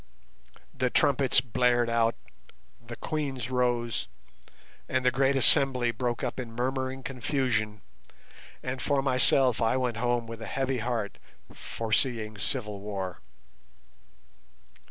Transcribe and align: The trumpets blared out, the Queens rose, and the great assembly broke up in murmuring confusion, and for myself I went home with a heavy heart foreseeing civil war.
The 0.75 0.89
trumpets 0.89 1.41
blared 1.41 1.87
out, 1.87 2.15
the 2.83 2.95
Queens 2.95 3.51
rose, 3.51 4.07
and 4.89 5.05
the 5.05 5.11
great 5.11 5.35
assembly 5.35 5.91
broke 5.91 6.23
up 6.23 6.39
in 6.39 6.53
murmuring 6.55 7.03
confusion, 7.03 7.81
and 8.63 8.81
for 8.81 9.03
myself 9.03 9.61
I 9.61 9.77
went 9.77 9.97
home 9.97 10.25
with 10.25 10.41
a 10.41 10.47
heavy 10.47 10.79
heart 10.79 11.19
foreseeing 11.53 12.39
civil 12.39 12.79
war. 12.79 13.21